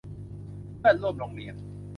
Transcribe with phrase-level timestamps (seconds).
[0.79, 1.55] เพื่อนร่วมโรงเรียน